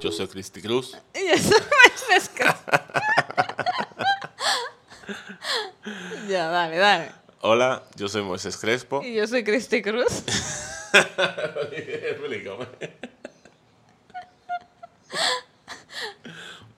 [0.00, 0.96] yo soy Cristi Cruz.
[1.14, 1.60] Y yo soy
[2.08, 2.54] Moisés Cruz.
[6.28, 7.12] ya, dale, dale.
[7.42, 9.02] Hola, yo soy Moisés Crespo.
[9.02, 10.24] Y yo soy Cristi Cruz.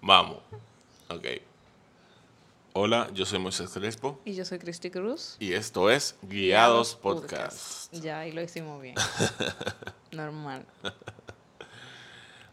[0.00, 0.38] Vamos.
[1.08, 1.26] Ok.
[2.74, 4.20] Hola, yo soy Moisés Crespo.
[4.24, 5.36] Y yo soy Cristi Cruz.
[5.38, 7.92] Y esto es Guiados Podcast.
[7.92, 8.96] Ya, ahí lo hicimos bien.
[10.10, 10.66] Normal.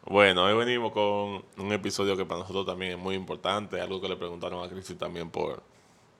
[0.10, 4.08] Bueno, hoy venimos con un episodio que para nosotros también es muy importante, algo que
[4.08, 5.62] le preguntaron a Cristi también por,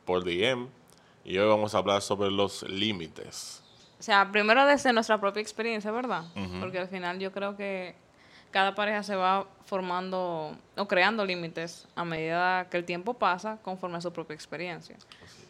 [0.06, 0.68] por DM.
[1.26, 3.64] Y hoy vamos a hablar sobre los límites.
[4.00, 6.24] O sea, primero desde nuestra propia experiencia, ¿verdad?
[6.60, 7.96] Porque al final yo creo que
[8.52, 13.98] cada pareja se va formando o creando límites a medida que el tiempo pasa conforme
[13.98, 14.98] a su propia experiencia.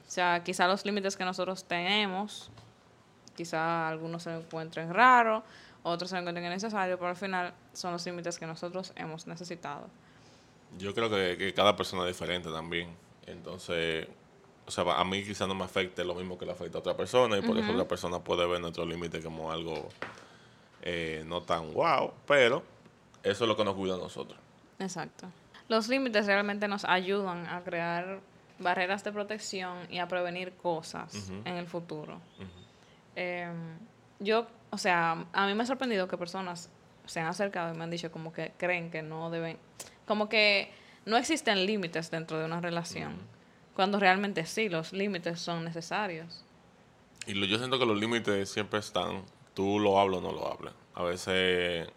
[0.08, 2.50] O sea, quizá los límites que nosotros tenemos,
[3.36, 5.44] quizá algunos se encuentren raros,
[5.90, 9.88] otros se encuentren innecesarios, pero al final son los límites que nosotros hemos necesitado.
[10.78, 12.90] Yo creo que, que cada persona es diferente también.
[13.26, 14.08] Entonces,
[14.70, 16.96] o sea, a mí quizá no me afecte lo mismo que le afecta a otra
[16.96, 19.90] persona y por eso otra persona puede ver nuestro límite como algo
[20.84, 22.64] eh, no tan wow, pero
[23.24, 24.40] eso es lo que nos cuida a nosotros.
[24.78, 25.28] Exacto.
[25.68, 28.20] Los límites realmente nos ayudan a crear
[28.60, 32.22] barreras de protección y a prevenir cosas en el futuro.
[33.16, 33.78] Em,
[34.20, 36.70] yo, o sea, a mí me ha sorprendido que personas
[37.06, 39.58] se han acercado y me han dicho como que creen que no deben,
[40.06, 40.72] como que
[41.06, 43.18] no existen límites dentro de una relación,
[43.76, 46.44] cuando realmente sí, los límites son necesarios.
[47.26, 50.52] Y lo, yo siento que los límites siempre están, tú lo hablas o no lo
[50.52, 50.74] hablas.
[50.94, 51.88] A veces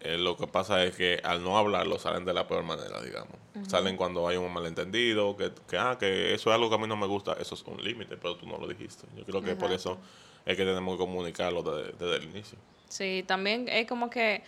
[0.00, 3.34] eh, lo que pasa es que al no hablarlo salen de la peor manera, digamos.
[3.68, 6.86] Salen cuando hay un malentendido, que, que, ah, que eso es algo que a mí
[6.86, 9.06] no me gusta, eso es un límite, pero tú no lo dijiste.
[9.16, 9.98] Yo creo que por eso
[10.46, 12.58] es que tenemos que comunicarlo desde, desde el inicio.
[12.88, 14.42] Sí, también es como que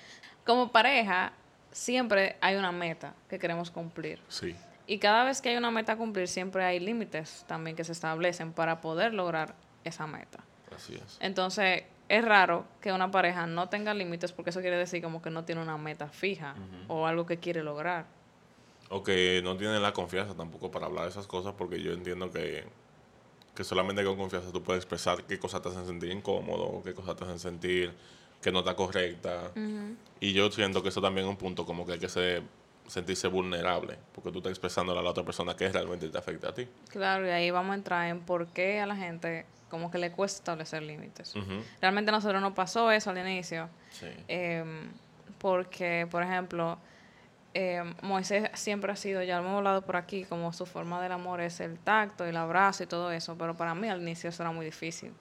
[0.45, 1.33] como pareja
[1.73, 4.21] siempre hay una meta que queremos cumplir.
[4.29, 4.55] Sí.
[4.87, 7.93] Y cada vez que hay una meta a cumplir, siempre hay límites también que se
[7.93, 9.55] establecen para poder lograr
[9.85, 10.45] esa meta.
[10.75, 11.19] Así es.
[11.21, 15.31] Entonces, es raro que una pareja no tenga límites porque eso quiere decir como que
[15.31, 16.55] no tiene una meta fija
[16.89, 18.07] o algo que quiere lograr.
[18.89, 22.31] O que no tiene la confianza tampoco para hablar de esas cosas porque yo entiendo
[22.31, 22.65] que,
[23.57, 27.17] que solamente con confianza tú puedes expresar qué cosas te hacen sentir incómodo, qué cosas
[27.17, 27.93] te hacen sentir
[28.41, 29.51] que no está correcta.
[30.21, 32.09] Y yo siento que eso también es un punto como que hay que
[32.87, 36.55] sentirse vulnerable porque tú estás expresándole a la otra persona que realmente te afecta a
[36.55, 36.69] ti.
[36.91, 40.13] Claro, y ahí vamos a entrar en por qué a la gente como que le
[40.13, 41.35] cuesta establecer límites.
[41.81, 43.69] Realmente a nosotros no pasó eso al inicio.
[43.91, 44.07] Sí.
[44.29, 44.91] Em,
[45.39, 46.79] porque, por ejemplo,
[47.57, 51.13] em, Moisés siempre ha sido, ya lo hemos hablado por aquí, como su forma del
[51.13, 54.43] amor es el tacto, el abrazo y todo eso, pero para mí al inicio eso
[54.43, 55.13] era muy difícil.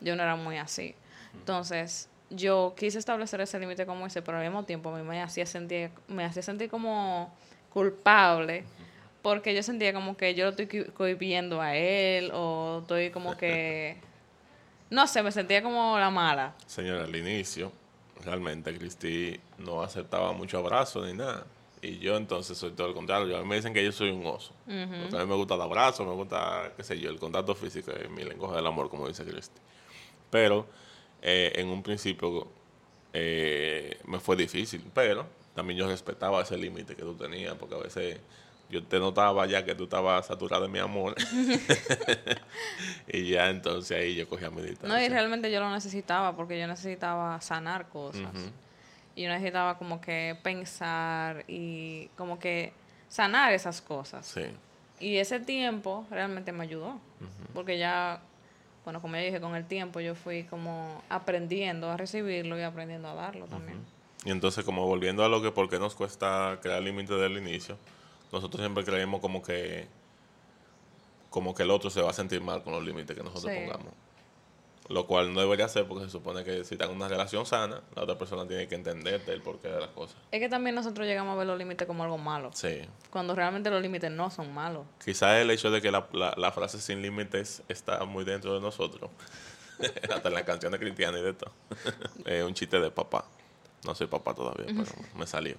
[0.00, 0.94] Yo no era muy así.
[1.34, 5.20] Entonces, yo quise establecer ese límite con Moisés, pero al mismo tiempo a mí me
[5.20, 7.34] hacía sentir, me hacía sentir como
[7.70, 8.64] culpable
[9.22, 13.96] porque yo sentía como que yo lo estoy cohibiendo a él o estoy como que
[14.90, 17.72] no sé me sentía como la mala Señora, al inicio,
[18.24, 21.46] realmente Cristi no aceptaba mucho abrazo ni nada.
[21.82, 23.36] Y yo entonces soy todo el contrario.
[23.36, 24.52] A mí me dicen que yo soy un oso.
[24.64, 27.90] Porque a mí me gusta el abrazo, me gusta, qué sé yo, el contacto físico,
[27.92, 29.60] es mi lenguaje del amor, como dice Cristi.
[30.30, 30.66] Pero
[31.22, 32.48] eh, en un principio
[33.12, 37.78] eh, me fue difícil, pero también yo respetaba ese límite que tú tenías, porque a
[37.78, 38.20] veces
[38.70, 41.14] yo te notaba ya que tú estabas saturado de mi amor.
[43.08, 44.88] y ya entonces ahí yo cogía mi distancia.
[44.88, 48.52] No, y realmente yo lo necesitaba porque yo necesitaba sanar cosas.
[49.14, 52.72] Y yo necesitaba como que pensar y como que
[53.08, 54.26] sanar esas cosas.
[54.26, 54.42] Sí.
[55.00, 57.00] Y ese tiempo realmente me ayudó.
[57.54, 58.22] Porque ya,
[58.84, 63.08] bueno, como ya dije, con el tiempo yo fui como aprendiendo a recibirlo y aprendiendo
[63.08, 63.78] a darlo también.
[64.24, 67.78] Y entonces como volviendo a lo que por qué nos cuesta crear límites del inicio
[68.32, 69.86] nosotros siempre creemos como que
[71.30, 73.92] como que el otro se va a sentir mal con los límites que nosotros pongamos.
[74.90, 77.80] Lo cual no debería ser porque se supone que si están en una relación sana,
[77.94, 80.16] la otra persona tiene que entenderte el porqué de las cosas.
[80.32, 82.50] Es que también nosotros llegamos a ver los límites como algo malo.
[82.54, 82.82] Sí.
[83.08, 84.84] Cuando realmente los límites no son malos.
[85.04, 89.12] Quizás el hecho de que la, la, frase sin límites está muy dentro de nosotros.
[90.12, 91.52] Hasta en la canción de Cristiana y de todo.
[92.24, 93.24] es un chiste de papá.
[93.86, 95.54] No soy papá todavía, pero me salió.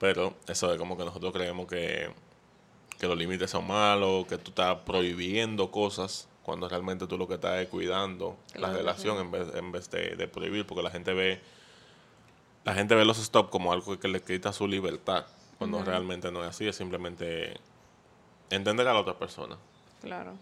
[0.00, 2.12] Pero eso es como que nosotros creemos que,
[3.00, 7.60] los límites son malos, que tú estás prohibiendo cosas cuando realmente tú lo que estás
[7.60, 11.40] es cuidando la relación en vez, en vez de, prohibir, porque la gente ve
[12.64, 15.26] la gente ve los stop como algo que le quita su libertad,
[15.58, 17.54] cuando realmente no es así, es simplemente
[18.50, 19.56] entender a la otra persona.
[20.02, 20.34] Claro.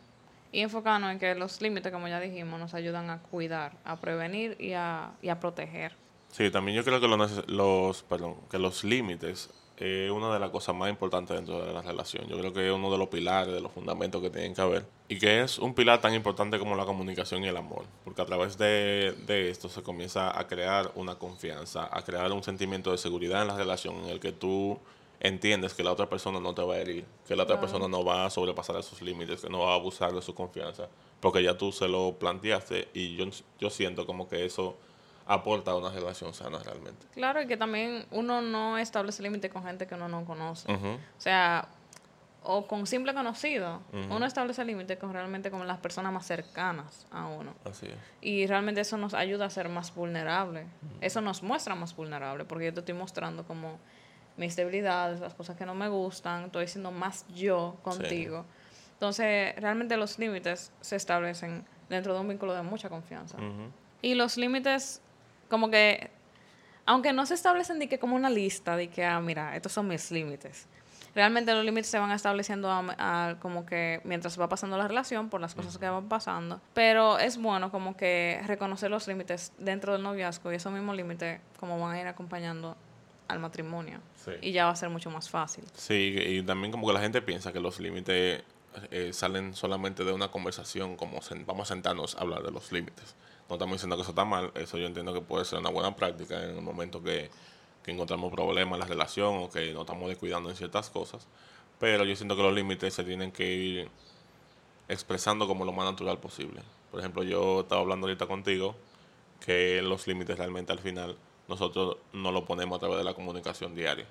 [0.51, 4.57] Y enfocarnos en que los límites, como ya dijimos, nos ayudan a cuidar, a prevenir
[4.59, 5.95] y a, y a proteger.
[6.31, 9.51] Sí, también yo creo que los, los, perdón, que los límites
[9.81, 12.27] es una de las cosas más importantes dentro de la relación.
[12.27, 14.87] Yo creo que es uno de los pilares, de los fundamentos que tienen que haber.
[15.09, 17.85] Y que es un pilar tan importante como la comunicación y el amor.
[18.05, 22.43] Porque a través de, de esto se comienza a crear una confianza, a crear un
[22.43, 24.79] sentimiento de seguridad en la relación en el que tú
[25.21, 28.05] entiendes que la otra persona no te va a herir, que la otra persona no
[28.05, 30.89] va a sobrepasar esos límites, que no va a abusar de su confianza,
[31.21, 33.27] porque ya tú se lo planteaste y yo,
[33.59, 34.77] yo siento como que eso
[35.29, 37.07] aporta a una relación sana realmente.
[37.13, 40.73] Claro, y que también uno no establece límites con gente que uno no conoce.
[40.73, 41.69] O sea,
[42.43, 43.83] o con simple conocido.
[43.93, 47.55] Uno establece límites con realmente con las personas más cercanas a uno.
[47.65, 47.97] Así es.
[48.23, 50.67] Y realmente eso nos ayuda a ser más vulnerable.
[51.03, 53.79] Eso nos muestra más vulnerable, porque yo te estoy mostrando como
[54.39, 58.47] mis debilidades, las cosas que no me gustan, estoy siendo más yo contigo.
[58.95, 63.37] Entonces, realmente los límites se establecen dentro de un vínculo de mucha confianza.
[64.01, 65.03] Y los límites,
[65.49, 66.11] como que,
[66.87, 69.89] aunque no se establecen de que como una lista, de que, ah, mira, estos son
[69.89, 70.67] mis límites.
[71.15, 72.71] Realmente los límites se van estableciendo
[73.41, 76.61] como que mientras va pasando la relación, por las cosas que van pasando.
[76.75, 81.41] Pero es bueno como que reconocer los límites dentro del noviazgo y esos mismos límites
[81.59, 82.77] como van a ir acompañando
[83.27, 84.01] al matrimonio.
[84.41, 85.65] Y ya va a ser mucho más fácil.
[85.75, 88.43] Sí, y también como que la gente piensa que los límites
[88.91, 93.17] eh, salen solamente de una conversación, como vamos a sentarnos a hablar de los límites.
[93.49, 95.97] No estamos diciendo que eso está mal, eso yo entiendo que puede ser una buena
[95.97, 97.31] práctica en el momento que,
[97.83, 101.27] que encontramos problemas en la relación o que nos estamos descuidando en ciertas cosas.
[101.79, 103.89] Pero yo siento que los límites se tienen que ir
[104.89, 106.61] expresando como lo más natural posible.
[106.91, 108.75] Por ejemplo, yo estaba hablando ahorita contigo
[109.45, 111.17] que los límites realmente al final
[111.47, 114.07] nosotros no lo ponemos a través de la comunicación diaria.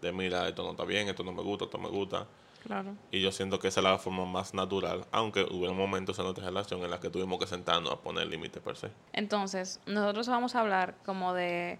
[0.00, 2.26] De mira, esto no está bien, esto no me gusta, esto me gusta.
[2.64, 2.96] Claro.
[3.10, 6.46] Y yo siento que esa es la forma más natural, aunque hubo momentos en nuestra
[6.46, 8.90] relación en las que tuvimos que sentarnos a poner límites per se.
[9.12, 11.78] Entonces, nosotros vamos a hablar como de,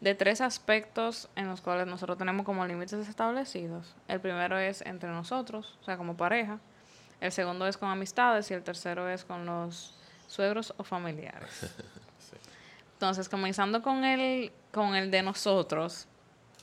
[0.00, 3.94] de tres aspectos en los cuales nosotros tenemos como límites establecidos.
[4.08, 6.58] El primero es entre nosotros, o sea, como pareja.
[7.20, 9.94] El segundo es con amistades y el tercero es con los
[10.26, 11.72] suegros o familiares.
[12.94, 16.07] Entonces, comenzando con el, con el de nosotros,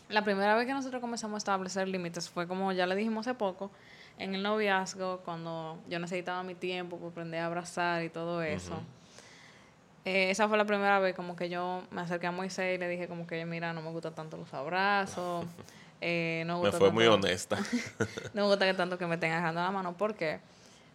[0.09, 3.35] la primera vez que nosotros comenzamos a establecer límites fue como ya le dijimos hace
[3.35, 3.71] poco,
[4.17, 8.81] en el noviazgo, cuando yo necesitaba mi tiempo por aprender a abrazar y todo eso.
[10.05, 12.87] Eh, esa fue la primera vez como que yo me acerqué a Moisés y le
[12.87, 15.45] dije como que, mira, no me gustan tanto los abrazos.
[16.01, 17.57] Eh, no me fue muy honesta.
[18.33, 20.39] no me gusta que tanto que me estén agarrando la mano porque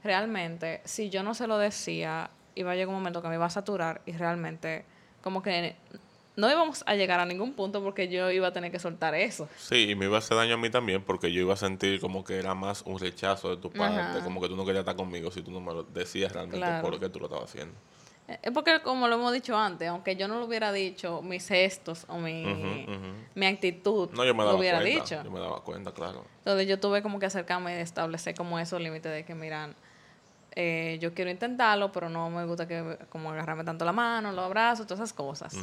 [0.05, 3.47] realmente si yo no se lo decía, iba a llegar un momento que me iba
[3.47, 4.85] a saturar y realmente
[5.23, 5.75] como que
[6.41, 9.49] no íbamos a llegar a ningún punto porque yo iba a tener que soltar eso.
[9.57, 12.01] Sí, y me iba a hacer daño a mí también porque yo iba a sentir
[12.01, 14.97] como que era más un rechazo de tu parte, como que tú no querías estar
[14.97, 17.75] conmigo si tú no me lo decías realmente por qué tú lo estabas haciendo.
[18.29, 21.47] Eh, es porque, como lo hemos dicho antes, aunque yo no lo hubiera dicho, mis
[21.49, 22.87] gestos o mi,
[23.35, 25.23] mi actitud no, yo me daba lo hubiera cuenta, dicho.
[25.25, 26.25] Yo me daba cuenta, claro.
[26.39, 29.75] Entonces yo tuve como que acercarme y establecer como esos límites de que, miran,
[30.55, 34.45] eh, yo quiero intentarlo, pero no me gusta que como agarrarme tanto la mano, los
[34.45, 35.57] abrazos, todas esas cosas.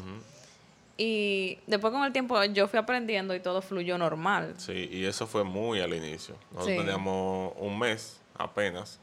[0.97, 4.55] Y después con el tiempo yo fui aprendiendo y todo fluyó normal.
[4.57, 6.35] Sí, y eso fue muy al inicio.
[6.51, 8.99] Nosotros teníamos un mes apenas.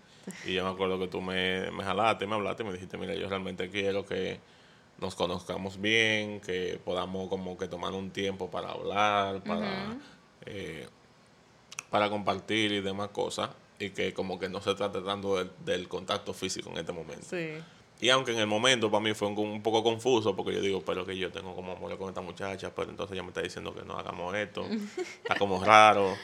[0.46, 3.14] Y yo me acuerdo que tú me, me jalaste, me hablaste y me dijiste, mira,
[3.14, 4.40] yo realmente quiero que
[4.98, 9.96] nos conozcamos bien, que podamos como que tomar un tiempo para hablar, para,
[10.46, 10.88] eh,
[11.90, 16.32] para compartir y demás cosas y que como que no se trata tanto del, contacto
[16.32, 17.26] físico en este momento.
[17.28, 17.50] Sí.
[18.00, 21.06] Y aunque en el momento para mí fue un, poco confuso, porque yo digo, pero
[21.06, 23.82] que yo tengo como amor con esta muchacha, pero entonces ella me está diciendo que
[23.84, 24.66] no hagamos esto,
[25.22, 26.14] está como raro.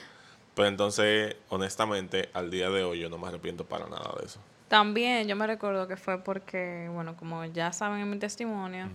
[0.55, 4.41] Pero entonces, honestamente, al día de hoy yo no me arrepiento para nada de eso.
[4.69, 8.89] También yo me recuerdo que fue porque, bueno, como ya saben en mi testimonio,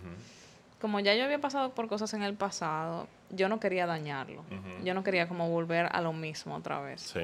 [0.79, 4.43] como ya yo había pasado por cosas en el pasado, yo no quería dañarlo.
[4.83, 7.01] Yo no quería como volver a lo mismo otra vez.
[7.01, 7.21] Sí.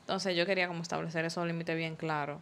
[0.00, 2.38] Entonces yo quería como establecer esos límites bien claros.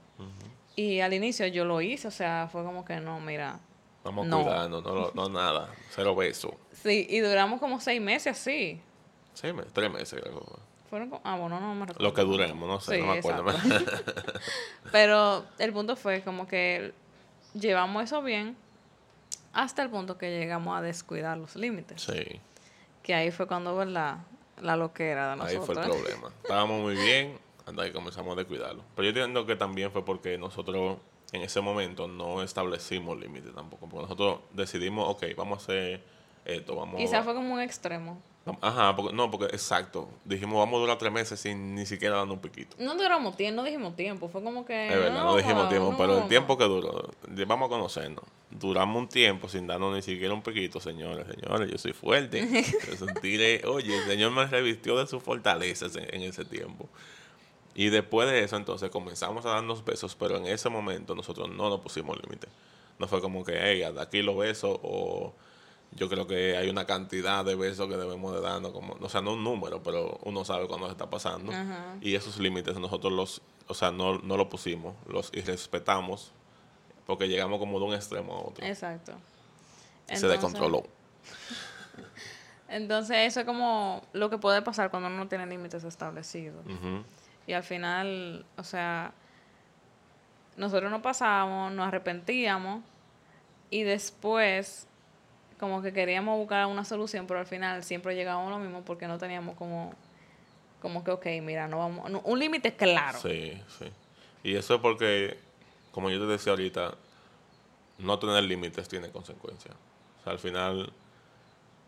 [0.77, 3.61] Y al inicio yo lo hice, o sea, fue como que no, mira.
[4.05, 4.43] Vamos no.
[4.43, 6.57] cuidando, no, no, nada, cero beso.
[6.73, 8.81] Sí, y duramos como seis meses así.
[9.35, 10.45] Seis meses, tres meses creo.
[10.91, 12.03] Fueron como, ah, bueno, no me recuerdo.
[12.03, 13.45] Lo que duremos, no sé, no me acuerdo.
[14.93, 16.93] Pero el punto fue como que
[17.55, 18.57] llevamos eso bien
[19.53, 22.03] hasta el punto que llegamos a descuidar los límites.
[22.03, 22.41] Sí.
[23.03, 24.19] Que ahí fue cuando, ¿verdad?
[24.61, 25.69] La loquera de nosotros.
[25.69, 26.33] Ahí fue el problema.
[26.43, 28.83] Estábamos muy bien, hasta que comenzamos a descuidarlo.
[28.95, 30.99] Pero yo entiendo que también fue porque nosotros
[31.33, 33.89] en ese momento no establecimos límites tampoco.
[33.89, 36.05] Porque nosotros decidimos, ok, vamos a hacer
[36.45, 38.21] esto, vamos Quizás fue como un extremo.
[38.61, 40.09] Ajá, porque, no, porque exacto.
[40.25, 42.77] Dijimos, vamos a durar tres meses sin ni siquiera dando un piquito.
[42.79, 44.29] No duramos tiempo, no dijimos tiempo.
[44.29, 44.89] Fue como que.
[44.89, 47.09] Es verdad, no, dijimos tiempo, pero el tiempo que duró,
[47.47, 48.25] vamos a conocernos.
[48.51, 52.43] duramos un tiempo sin darnos ni siquiera un piquito, señores, señores, yo soy fuerte.
[52.89, 56.89] Yo sentiré, oye, el Señor me revistió de sus fortalezas en, en ese tiempo.
[57.75, 61.71] Y después de eso, entonces comenzamos a darnos besos, pero en ese momento nosotros no
[61.71, 62.49] nos pusimos límite.
[62.99, 65.33] No fue como que, hey, hasta aquí los besos, o
[65.93, 69.21] yo creo que hay una cantidad de besos que debemos de darnos, como, o sea,
[69.23, 71.53] no un número, pero uno sabe cuándo se está pasando.
[72.01, 76.33] Y esos límites nosotros los, o sea, no, no los pusimos, los irrespetamos,
[77.07, 78.65] porque llegamos como de un extremo a otro.
[78.65, 79.13] Exacto.
[80.07, 80.85] se descontroló.
[82.69, 86.65] Entonces, eso es como lo que puede pasar cuando uno no tiene límites establecidos.
[86.65, 87.05] Ujú.
[87.47, 89.13] Y al final, o sea,
[90.57, 92.83] nosotros nos pasábamos, nos arrepentíamos
[93.71, 94.87] y después
[95.59, 99.19] como que queríamos buscar una solución, pero al final siempre llegábamos lo mismo porque no
[99.19, 99.95] teníamos como
[100.83, 103.21] como que ok, mira, no vamos un límite claro.
[103.21, 103.87] Sí, sí.
[104.43, 105.39] Y eso es porque,
[105.93, 106.95] como yo te decía ahorita,
[107.99, 109.75] no tener límites tiene consecuencias.
[110.21, 110.93] O sea, al final,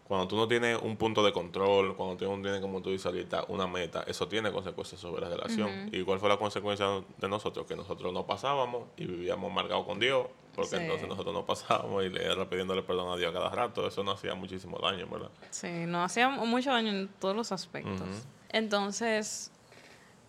[0.07, 3.07] cuando tú no tienes un punto de control, cuando tú no tienes, como tú dices
[3.07, 5.89] ahorita, una meta, eso tiene consecuencias sobre la relación.
[5.93, 6.87] ¿Y cuál fue la consecuencia
[7.19, 7.67] de nosotros?
[7.67, 10.77] Que nosotros no pasábamos y vivíamos amargados con Dios, porque Sí.
[10.77, 13.87] entonces nosotros no pasábamos y le era pidiéndole perdón a Dios a cada rato.
[13.87, 15.31] Eso nos hacía muchísimo daño, ¿verdad?
[15.51, 18.27] Sí, nos hacía mucho daño en todos los aspectos.
[18.51, 19.51] Entonces,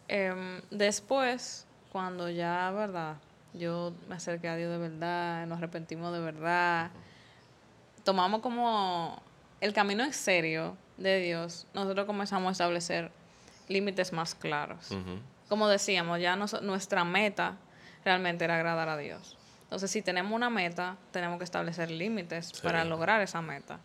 [0.08, 3.17] em, después, cuando ya, ¿verdad?
[3.53, 6.91] Yo me acerqué a Dios de verdad, nos arrepentimos de verdad,
[8.03, 9.22] tomamos como
[9.62, 13.12] el camino en serio de Dios, nosotros comenzamos a establecer
[13.67, 14.89] límites más claros.
[15.50, 17.57] Como decíamos, ya nos- nuestra meta
[18.03, 19.38] realmente era agradar a Dios.
[19.63, 22.62] Entonces, si tenemos una meta, tenemos que establecer límites Sí.
[22.62, 23.79] para lograr esa meta.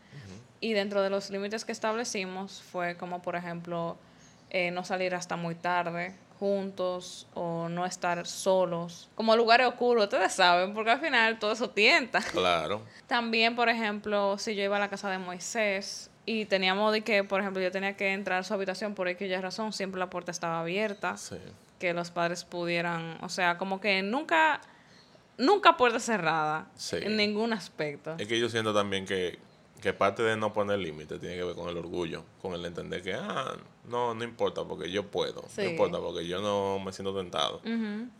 [0.60, 3.96] Y dentro de los límites que establecimos fue como, por ejemplo,
[4.50, 9.08] eh, no salir hasta muy tarde juntos o no estar solos.
[9.14, 12.20] Como lugares oscuros, ustedes saben, porque al final todo eso tienta.
[12.32, 12.80] Claro.
[13.06, 17.22] También, por ejemplo, si yo iba a la casa de Moisés y teníamos de que,
[17.24, 20.30] por ejemplo, yo tenía que entrar a su habitación por aquella razón, siempre la puerta
[20.32, 21.36] estaba abierta, Sí.
[21.78, 24.60] que los padres pudieran, o sea, como que nunca,
[25.36, 26.96] nunca puerta cerrada Sí.
[27.02, 28.14] en ningún aspecto.
[28.18, 29.38] Es que yo siento también que,
[29.80, 33.02] que parte de no poner límites tiene que ver con el orgullo, con el entender
[33.02, 33.56] que, ah,
[33.88, 35.62] no, no importa porque yo puedo, Sí.
[35.62, 37.60] no importa porque yo no me siento tentado.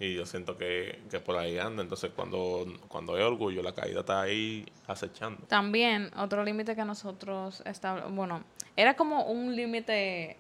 [0.01, 4.01] Y yo siento que, que por ahí anda, entonces cuando, cuando hay orgullo, la caída
[4.01, 5.43] está ahí acechando.
[5.49, 8.43] También otro límite que nosotros establecimos, bueno,
[8.77, 10.37] era como un límite,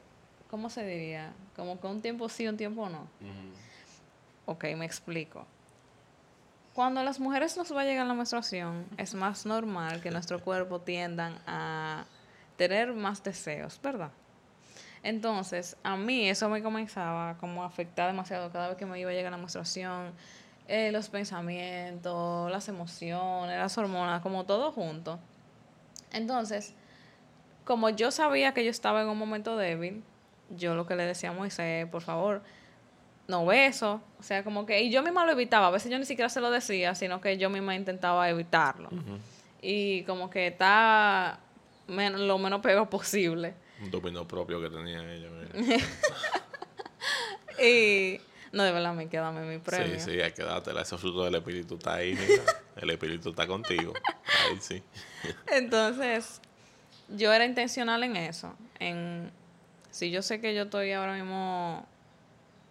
[0.50, 1.32] ¿cómo se diría?
[1.54, 3.06] Como que un tiempo sí, un tiempo no.
[4.46, 5.46] Ok, me explico.
[6.74, 10.40] Cuando a las mujeres nos va a llegar la menstruación, es más normal que nuestro
[10.40, 12.04] cuerpo tiendan a
[12.56, 14.10] tener más deseos, ¿verdad?
[15.02, 19.10] Entonces, a mí eso me comenzaba como a afectar demasiado cada vez que me iba
[19.10, 20.12] a llegar la menstruación,
[20.68, 25.18] eh, los pensamientos, las emociones, las hormonas, como todo junto.
[26.12, 26.74] Entonces,
[27.64, 30.04] como yo sabía que yo estaba en un momento débil,
[30.50, 32.42] yo lo que le decía a Moisés, por favor,
[33.30, 34.02] no beso.
[34.18, 35.68] O sea, como que, y yo misma lo evitaba.
[35.68, 38.90] A veces yo ni siquiera se lo decía, sino que yo misma intentaba evitarlo.
[39.62, 41.38] Y como que está
[41.86, 43.54] men- lo menos pego posible.
[43.82, 45.28] Un dominio propio que tenía ella.
[47.62, 48.20] Y
[48.52, 49.98] no, de verdad, me queda mi premio.
[50.00, 50.82] Sí, sí, hay que dártela.
[50.82, 52.42] Ese fruto del espíritu está ahí, mira.
[52.76, 53.92] El espíritu está contigo.
[54.48, 54.82] Ahí sí.
[55.52, 56.40] Entonces,
[57.08, 58.54] yo era intencional en eso.
[58.78, 59.30] En
[59.90, 61.86] si yo sé que yo estoy ahora mismo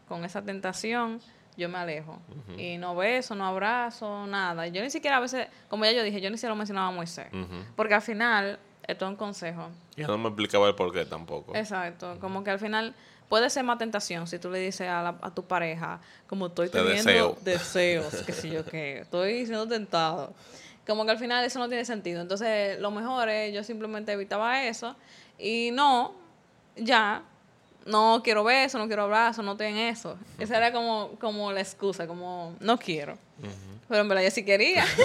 [0.09, 1.21] con esa tentación,
[1.55, 2.19] yo me alejo.
[2.57, 4.67] Y no beso, no abrazo, nada.
[4.67, 6.91] Yo ni siquiera a veces, como ya yo dije, yo ni siquiera lo mencionaba a
[6.91, 7.27] Moisés.
[7.77, 9.69] Porque al final, esto es un consejo.
[9.95, 11.55] Y no me explicaba el por qué tampoco.
[11.55, 12.17] Exacto.
[12.19, 12.93] Como que al final
[13.29, 16.69] puede ser más tentación si tú le dices a, la- a tu pareja, como estoy
[16.69, 17.37] Te teniendo deseo.
[17.43, 20.33] deseos, que si yo qué, estoy siendo tentado.
[20.87, 22.21] Como que al final eso no tiene sentido.
[22.21, 24.95] Entonces, lo mejor es yo simplemente evitaba eso
[25.37, 26.15] y no,
[26.75, 27.21] ya,
[27.85, 30.17] no quiero beso, no quiero abrazo, no estoy en eso.
[30.37, 33.17] Esa era como, como la excusa, como no quiero.
[33.87, 34.85] Pero en verdad yo sí quería.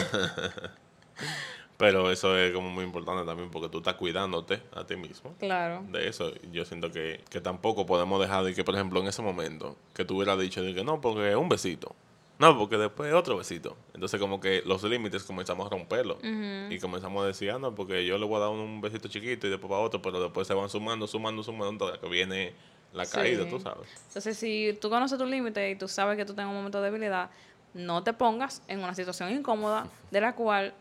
[1.76, 5.34] Pero eso es como muy importante también porque tú estás cuidándote a ti mismo.
[5.38, 5.82] claro.
[5.90, 9.22] De eso, yo siento que, que tampoco podemos dejar de que, por ejemplo, en ese
[9.22, 11.96] momento, que tú hubieras dicho de que no, porque un besito.
[12.38, 13.76] No, porque después otro besito.
[13.94, 16.18] Entonces, como que los límites comenzamos a romperlos.
[16.22, 19.46] Y comenzamos a decir, ah, no, porque yo le voy a dar un besito chiquito
[19.46, 22.52] y después para otro, pero después se van sumando, sumando, sumando, hasta que viene
[22.92, 23.12] la Sí.
[23.16, 23.86] caída, tú sabes.
[24.08, 26.90] Entonces, si tú conoces tu límite y tú sabes que tú tienes un momento de
[26.90, 27.30] debilidad,
[27.72, 30.74] no te pongas en una situación incómoda de la cual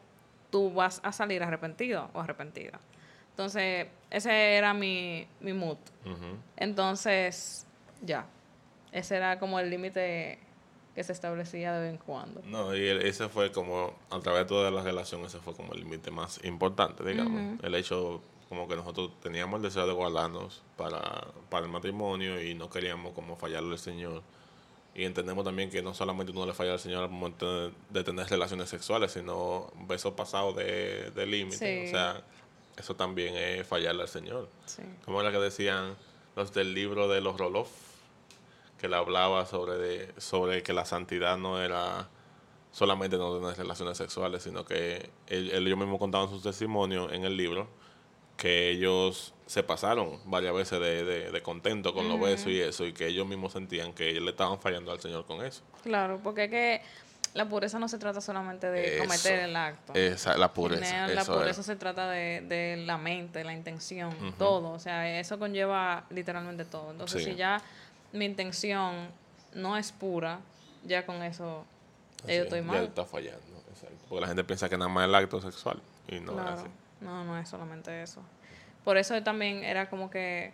[0.52, 2.80] tú vas a salir arrepentido o arrepentida.
[3.32, 5.78] Entonces, ese era mi, mi mood.
[6.58, 7.66] Entonces,
[8.02, 8.26] ya.
[8.92, 10.38] Ese era como el límite
[10.96, 12.42] que se establecía de vez en cuando.
[12.46, 15.80] No, y ese fue como, a través de toda la relación, ese fue como el
[15.80, 17.60] límite más importante, digamos.
[17.64, 22.54] El hecho como que nosotros teníamos el deseo de guardarnos para, para el matrimonio y
[22.54, 24.22] no queríamos como fallarle al Señor.
[24.96, 28.28] Y entendemos también que no solamente uno le falla al Señor al momento de, tener
[28.28, 31.88] relaciones sexuales, sino besos pasados de, de límite.
[31.88, 32.24] O sea,
[32.78, 34.50] eso también es fallarle al Señor.
[35.04, 35.96] Como era que decían
[36.36, 37.70] los del libro de los Roloff,
[38.84, 42.10] que le hablaba sobre, de, sobre que la santidad no era
[42.74, 47.70] solamente no tener relaciones sexuales, sino que ellos mismos contaban sus testimonios en el libro
[48.36, 52.92] que ellos se pasaron varias veces de, de, contento con los besos y eso, y
[52.92, 55.62] que ellos mismos sentían que ellos le estaban fallando al Señor con eso.
[55.82, 56.82] Claro, porque es que
[57.36, 59.94] la pureza no se trata solamente de cometer el acto.
[59.94, 61.08] Esa, la pureza.
[61.08, 64.72] la pureza se trata de, de, la mente, la intención, todo.
[64.72, 66.92] O sea, eso conlleva literalmente todo.
[66.92, 67.62] Entonces, si ya
[68.14, 69.10] mi intención
[69.54, 70.40] no es pura,
[70.86, 71.66] ya con eso
[72.26, 72.78] yo estoy mal.
[72.78, 73.42] Ya está fallando,
[74.08, 76.68] Porque la gente piensa que nada más es el acto sexual y no es así.
[77.02, 78.22] No, no es solamente eso.
[78.86, 80.54] Por eso también era como que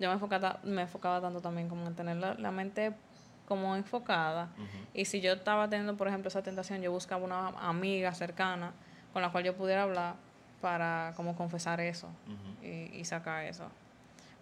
[0.00, 2.92] yo me enfocaba, me enfocaba tanto también como en tener la, mente
[3.46, 4.48] como enfocada.
[4.94, 8.72] Y si yo estaba teniendo, por ejemplo, esa tentación, yo buscaba una amiga cercana
[9.12, 10.14] con la cual yo pudiera hablar
[10.60, 12.08] para como confesar eso
[12.62, 13.70] y, y sacar eso.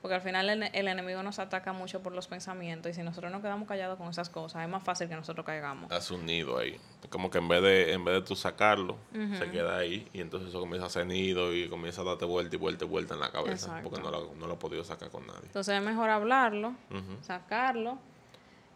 [0.04, 3.40] Porque al final el, enemigo nos ataca mucho por los pensamientos y si nosotros nos
[3.40, 5.90] quedamos callados con esas cosas, es más fácil que nosotros caigamos.
[5.90, 6.78] Haz un nido ahí.
[7.08, 8.99] Como que en vez de en vez de tú sacarlo,
[9.38, 12.54] se queda ahí y entonces eso comienza a hacer nido y comienza a darte vuelta
[12.54, 15.08] y vuelta y vuelta en la cabeza porque no lo, no lo he podido sacar
[15.08, 15.46] con nadie.
[15.46, 16.75] Entonces es mejor hablarlo,
[17.23, 17.96] sacarlo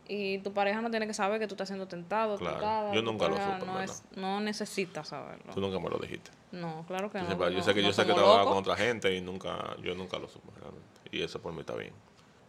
[0.09, 2.39] y tu pareja no tiene que saber que tú estás siendo tentado.
[2.39, 2.95] Claro.
[2.95, 3.67] yo nunca lo supe.
[3.67, 5.53] No, es, no necesitas saberlo.
[5.53, 6.31] Tú nunca me lo dijiste.
[6.53, 7.51] No, claro que no.
[7.51, 10.27] Yo, sé que yo sé que trabajaba con otra gente y nunca, yo nunca lo
[10.27, 11.93] supe realmente y eso por mí está bien.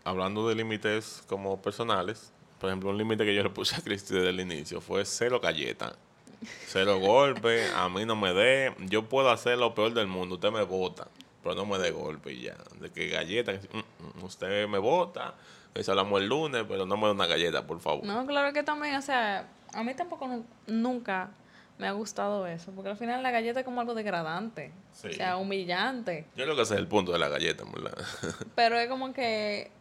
[0.04, 4.14] Hablando de límites como personales, por ejemplo, un límite que yo le puse a Cristi
[4.14, 5.96] desde el inicio fue cero galleta.
[6.68, 10.52] Cero golpe, a mí no me dé, yo puedo hacer lo peor del mundo, usted
[10.52, 11.08] me vota,
[11.44, 12.56] pero no me dé golpe ya.
[12.80, 15.36] De que galleta, mm, mm, usted me vota,
[15.74, 18.06] eso hablamos el lunes, pero no me dé una galleta, por favor.
[18.06, 21.30] No, claro que también, o sea, a mí tampoco nunca
[21.80, 25.38] me ha gustado eso, porque al final la galleta es como algo degradante, o sea,
[25.38, 26.26] humillante.
[26.36, 27.98] Yo creo que ese es el punto de la galleta, ¿verdad?
[28.56, 29.72] Pero es como que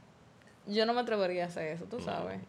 [0.68, 2.40] yo no me atrevería a hacer eso, tú sabes.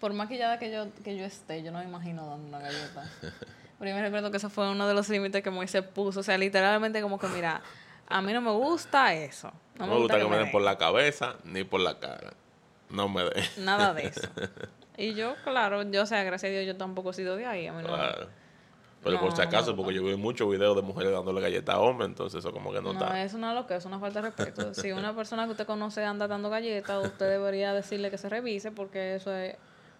[0.00, 3.04] Por maquillada que yo, que yo esté, yo no me imagino dando una galleta.
[3.78, 6.22] Pero yo me recuerdo que eso fue uno de los límites que Moisés puso, o
[6.22, 7.60] sea, literalmente como que, mira,
[8.08, 9.52] a mí no me gusta eso.
[9.78, 12.32] No, me, gusta, que, me den por la cabeza ni por la cara.
[12.88, 13.44] No me den.
[13.58, 14.28] Nada de eso.
[14.96, 17.66] Y yo, claro, yo, o sea, gracias a Dios, yo tampoco he sido de ahí.
[17.66, 18.39] A mí claro.
[19.02, 22.08] Pero por si acaso, porque yo veo muchos videos de mujeres dándole galletas a hombres,
[22.08, 23.08] entonces eso como que no, está.
[23.08, 24.74] No, es una loca, es una falta de respeto.
[24.74, 28.70] si una persona que usted conoce anda dando galletas, usted debería decirle que se revise
[28.72, 29.56] porque eso es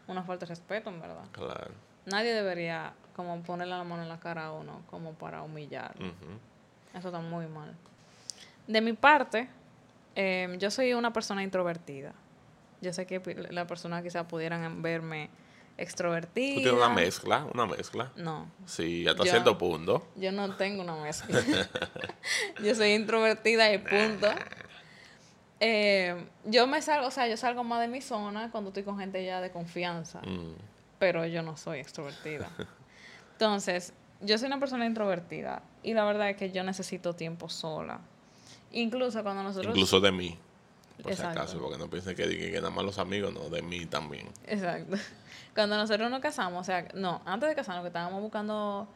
[0.07, 1.25] una falta de respeto, en verdad.
[1.33, 1.71] Claro.
[2.05, 5.95] Nadie debería como ponerle la mano en la cara a uno como para humillar.
[6.95, 7.75] Eso está muy mal.
[8.67, 9.49] De mi parte,
[10.15, 12.13] em, yo soy una persona introvertida.
[12.81, 15.31] Yo sé que las personas quizás pudieran verme
[15.81, 16.55] extrovertida.
[16.55, 17.47] ¿Tú tienes una mezcla?
[17.53, 18.13] ¿Una mezcla?
[18.17, 18.51] No.
[18.67, 20.07] Sí, hasta cierto punto.
[20.17, 21.41] Yo no tengo una mezcla.
[22.63, 24.29] yo soy introvertida y punto.
[25.59, 28.99] Eh, yo me salgo, o sea, yo salgo más de mi zona cuando estoy con
[28.99, 30.21] gente ya de confianza.
[30.21, 30.55] Mm.
[30.99, 32.51] Pero yo no soy extrovertida.
[33.33, 35.63] Entonces, yo soy una persona introvertida.
[35.83, 38.01] Y la verdad es que yo necesito tiempo sola.
[38.73, 39.75] Incluso cuando nosotros...
[39.75, 40.39] Incluso de mí.
[41.03, 43.63] Por si acaso, porque no piensen que, que, que nada más los amigos, no, de
[43.63, 44.29] mí también.
[44.47, 44.97] Exacto.
[45.55, 48.89] Cuando nosotros nos casamos, o sea, no, antes de casarnos, que estábamos buscando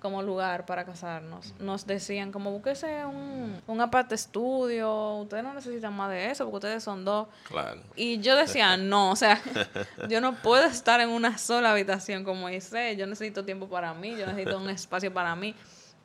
[0.00, 5.94] como lugar para casarnos, nos decían como búsquese un, un aparte estudio, ustedes no necesitan
[5.94, 7.28] más de eso porque ustedes son dos.
[7.44, 7.82] Claro.
[7.96, 9.40] Y yo decía, no, o sea,
[10.08, 14.16] yo no puedo estar en una sola habitación como dice, yo necesito tiempo para mí,
[14.16, 15.54] yo necesito un espacio para mí.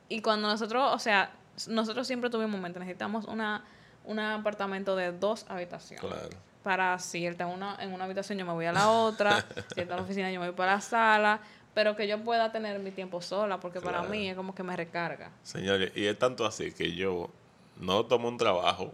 [0.08, 1.32] Y cuando nosotros, o sea,
[1.68, 3.64] nosotros siempre tuvimos un momento, necesitamos una,
[4.06, 6.04] un apartamento de dos habitaciones.
[6.04, 8.90] Claro para si él está en una, en una habitación, yo me voy a la
[8.90, 9.40] otra,
[9.72, 11.40] si él está en la oficina, yo me voy para la sala,
[11.74, 14.74] pero que yo pueda tener mi tiempo sola, porque para mí es como que me
[14.74, 15.30] recarga.
[15.44, 17.30] Señores, y es tanto así que yo
[17.76, 18.92] no tomo un trabajo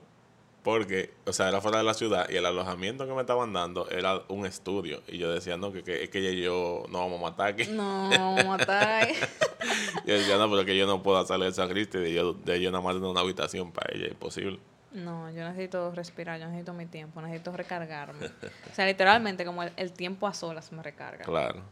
[0.63, 3.89] porque, o sea, era fuera de la ciudad y el alojamiento que me estaban dando
[3.89, 5.03] era un estudio.
[5.09, 7.71] Y yo decía, no, que, que es que yo no vamos a matar aquí.
[7.71, 9.09] No, vamos a matar.
[10.07, 12.35] yo decía, no, pero que yo no puedo salir de San Cristo y de yo,
[12.35, 14.61] de yo nada más tener una habitación para ella, imposible.
[14.93, 18.27] No, yo necesito respirar, yo necesito mi tiempo, necesito recargarme.
[18.27, 21.25] o sea, literalmente como el, tiempo a solas me recarga.
[21.25, 21.63] Claro.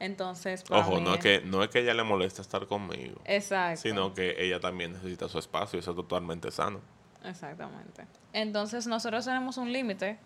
[0.00, 3.20] Entonces, Ojo, no es, que, no es que ella le moleste estar conmigo.
[3.24, 3.80] Exacto.
[3.80, 6.80] Sino que ella también necesita su espacio y eso es totalmente sano.
[7.24, 8.06] Exactamente.
[8.32, 10.18] Entonces, nosotros tenemos un límite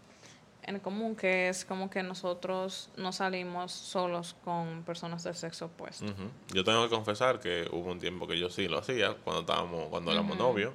[0.64, 6.06] en común, que es como que nosotros no salimos solos con personas del sexo opuesto.
[6.52, 9.88] Yo tengo que confesar que hubo un tiempo que yo sí lo hacía cuando estábamos,
[9.88, 10.72] cuando éramos novios,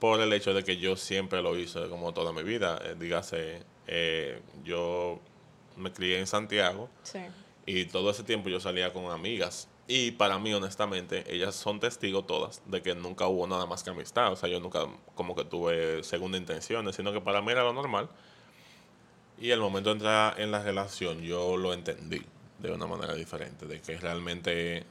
[0.00, 2.80] por el hecho de que yo siempre lo hice como toda mi vida.
[2.84, 5.20] Eh, dígase, eh, yo
[5.76, 7.20] me crié en Santiago Sí.
[7.66, 9.68] y todo ese tiempo yo salía con amigas.
[9.86, 13.90] Y para mí, honestamente, ellas son testigos todas de que nunca hubo nada más que
[13.90, 14.32] amistad.
[14.32, 17.72] O sea, yo nunca como que tuve segunda intenciones, sino que para mí era lo
[17.72, 18.08] normal.
[19.38, 22.22] Y el momento de entrar en la relación, yo lo entendí
[22.58, 24.84] de una manera diferente, de que realmente,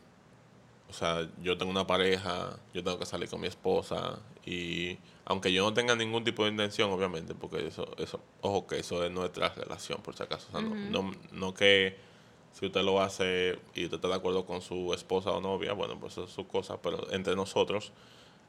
[0.89, 5.51] o sea, yo tengo una pareja, yo tengo que salir con mi esposa y aunque
[5.53, 9.11] yo no tenga ningún tipo de intención, obviamente, porque eso, eso, ojo que eso es
[9.11, 11.97] nuestra relación, por si acaso, o sea, no- no, no que
[12.51, 15.99] si usted lo hace y usted está de acuerdo con su esposa o novia, bueno,
[15.99, 17.91] pues eso es su cosa, pero entre nosotros,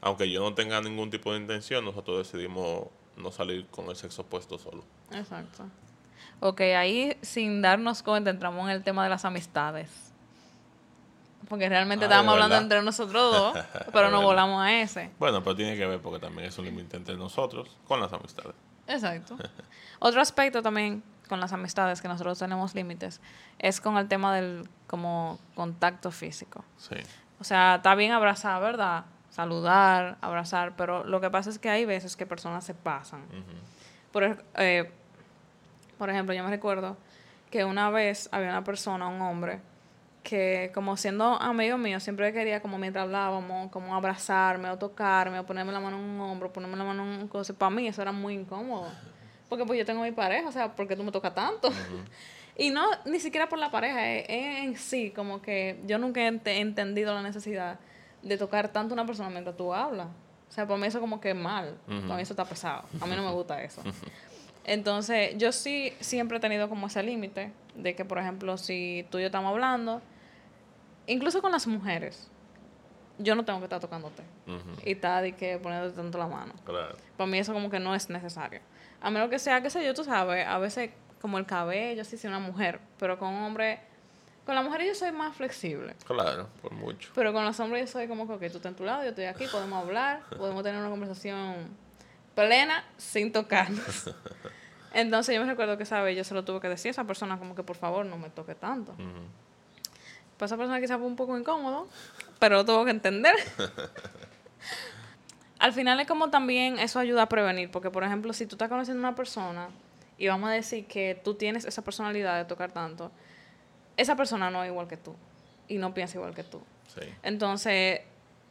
[0.01, 4.23] aunque yo no tenga ningún tipo de intención, nosotros decidimos no salir con el sexo
[4.23, 4.83] opuesto solo.
[5.11, 5.65] Exacto.
[6.39, 10.10] Ok, ahí sin darnos cuenta entramos en el tema de las amistades.
[11.47, 15.11] Porque realmente Ah, estábamos ¿de hablando entre nosotros dos, pero no volamos a ese.
[15.19, 18.55] Bueno, pero tiene que ver porque también es un límite entre nosotros con las amistades.
[18.87, 19.37] Exacto.
[19.99, 23.21] Otro aspecto también con las amistades que nosotros tenemos límites
[23.59, 26.63] es con el tema del como contacto físico.
[26.77, 26.95] Sí.
[27.39, 29.05] O sea, está bien abrazar, ¿verdad?
[29.29, 33.21] Saludar, abrazar, pero lo que pasa es que hay veces que personas se pasan.
[34.11, 34.91] por, eh,
[35.97, 36.97] por ejemplo, yo me recuerdo
[37.49, 39.61] que una vez había una persona, un hombre,
[40.23, 45.45] que como siendo amigo mío, siempre quería como mientras hablábamos, como abrazarme o tocarme o
[45.45, 47.53] ponerme la mano en un hombro, ponerme la mano en un cosa.
[47.53, 48.87] Para mí eso era muy incómodo.
[49.49, 51.69] Porque pues yo tengo mi pareja, o sea, ¿por qué tú me tocas tanto?
[52.55, 56.21] Y no, ni siquiera por la pareja, es, es en sí, como que yo nunca
[56.21, 57.79] he ente- entendido la necesidad
[58.21, 60.07] de tocar tanto a una persona mientras tú hablas.
[60.49, 63.05] O sea, para mí eso como que es mal, para mí eso está pesado, a
[63.05, 63.81] mí no me gusta eso.
[64.63, 69.17] Entonces, yo sí siempre he tenido como ese límite de que, por ejemplo, si tú
[69.17, 70.01] y yo estamos hablando,
[71.11, 72.29] incluso con las mujeres,
[73.17, 74.81] yo no tengo que estar tocándote Ujú.
[74.85, 76.53] y estar de que poniéndote tanto la mano.
[76.65, 76.95] Claro.
[77.17, 78.61] Para mí eso como que no es necesario.
[79.01, 82.17] A menos que sea, qué sé yo, tú sabes, a veces como el cabello, sí,
[82.17, 83.79] sí, una mujer, pero con un hombre,
[84.45, 85.95] con la mujer yo soy más flexible.
[86.05, 87.11] Claro, por mucho.
[87.13, 89.09] Pero con los hombres yo soy como que, ok, tú estás en tu lado, yo
[89.09, 91.67] estoy aquí, podemos hablar, podemos tener una conversación
[92.33, 94.09] plena sin tocarnos.
[94.93, 96.17] Entonces yo me recuerdo que, ¿sabes?
[96.17, 98.29] Yo se lo tuve que decir a esa persona como que por favor no me
[98.29, 98.93] toque tanto.
[100.41, 101.87] Para esa persona quizás fue un poco incómodo,
[102.39, 103.35] pero lo tuvo que entender.
[105.59, 108.67] Al final es como también eso ayuda a prevenir, porque por ejemplo, si tú estás
[108.67, 109.69] conociendo a una persona
[110.17, 113.11] y vamos a decir que tú tienes esa personalidad de tocar tanto,
[113.97, 115.15] esa persona no es igual que tú
[115.67, 116.59] y no piensa igual que tú.
[116.87, 117.01] Sí.
[117.21, 118.01] Entonces,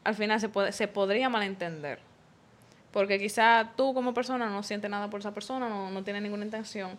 [0.05, 1.98] al final se, puede, se podría malentender.
[2.92, 6.44] Porque quizá tú como persona no sientes nada por esa persona, no, no tiene ninguna
[6.44, 6.96] intención,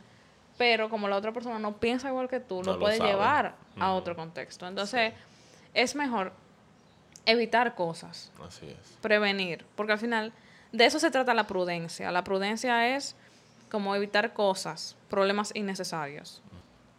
[0.58, 3.12] pero como la otra persona no piensa igual que tú, No lo lo puede sabe.
[3.12, 4.68] llevar a otro contexto.
[4.68, 5.14] Entonces,
[5.74, 6.34] es mejor
[7.26, 8.98] evitar cosas, Así es.
[9.02, 10.34] prevenir, porque al final
[10.72, 12.12] de eso se trata la prudencia.
[12.12, 13.16] La prudencia es
[13.70, 16.42] como evitar cosas, problemas innecesarios.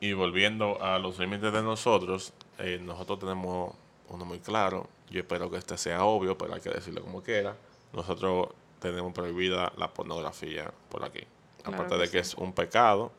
[0.00, 3.74] Y volviendo a los límites de nosotros, eh, nosotros tenemos
[4.08, 4.88] uno muy claro.
[5.10, 7.54] Yo espero que este sea obvio, pero hay que decirlo como quiera.
[7.92, 8.48] Nosotros
[8.80, 11.20] tenemos prohibida la pornografía por aquí.
[11.62, 12.30] Claro Aparte que de que sí.
[12.30, 13.12] es un pecado,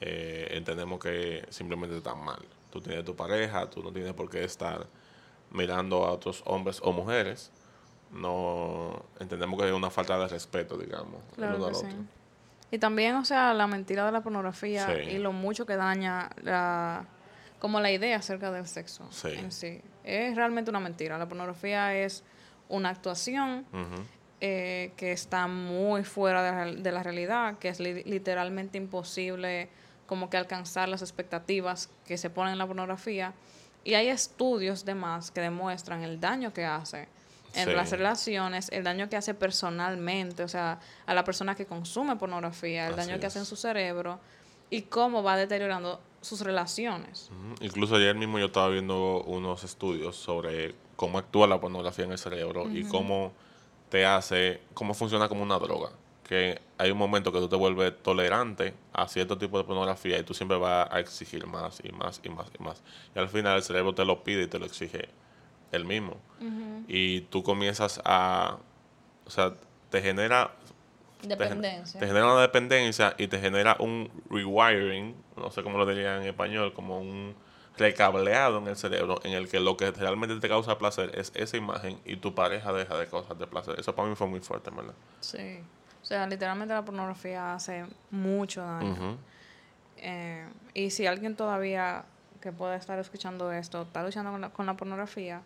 [0.00, 2.42] eh, entendemos que simplemente está mal.
[2.76, 4.86] Tú tienes tu pareja, tú no tienes por qué estar
[5.50, 7.50] mirando a otros hombres o mujeres.
[8.12, 11.86] No entendemos que es una falta de respeto, digamos, el Claro uno al sí.
[11.86, 11.98] otro.
[12.70, 15.10] Y también, o sea, la mentira de la pornografía Sí.
[15.12, 17.06] y lo mucho que daña la,
[17.60, 19.28] como la idea acerca del sexo Sí.
[19.32, 19.80] en sí.
[20.04, 21.16] Es realmente una mentira.
[21.16, 22.24] La pornografía es
[22.68, 23.64] una actuación
[24.42, 29.70] eh, que está muy fuera de, de la realidad, que es li- literalmente imposible
[30.06, 33.34] como que alcanzar las expectativas que se ponen en la pornografía.
[33.84, 37.08] Y hay estudios demás que demuestran el daño que hace
[37.54, 37.72] en Sí.
[37.74, 42.86] las relaciones, el daño que hace personalmente, o sea, a la persona que consume pornografía,
[42.88, 44.18] el Así daño que hace en su cerebro
[44.70, 47.30] y cómo va deteriorando sus relaciones.
[47.60, 52.18] Incluso ayer mismo yo estaba viendo unos estudios sobre cómo actúa la pornografía en el
[52.18, 53.32] cerebro y cómo
[53.88, 55.90] te hace, cómo funciona como una droga.
[56.26, 60.24] Que hay un momento que tú te vuelves tolerante a cierto tipo de pornografía y
[60.24, 62.82] tú siempre vas a exigir más y más y más y más.
[63.14, 65.08] Y al final el cerebro te lo pide y te lo exige
[65.72, 66.20] él mismo.
[66.88, 68.58] Y tú comienzas a,
[69.24, 69.54] o sea,
[69.90, 70.52] te genera
[71.22, 71.98] Dependencia.
[71.98, 76.24] Te, genera una dependencia y te genera un rewiring, no sé cómo lo diría en
[76.24, 77.34] español, como un
[77.76, 81.56] recableado en el cerebro en el que lo que realmente te causa placer es esa
[81.56, 83.78] imagen y tu pareja deja de causarte placer.
[83.78, 84.94] Eso para mí fue muy fuerte, ¿verdad?
[85.20, 85.60] Sí.
[86.06, 89.18] O sea, literalmente la pornografía hace mucho daño.
[89.96, 92.04] Eh, y si alguien todavía
[92.40, 95.42] que pueda estar escuchando esto está luchando con la, con la pornografía,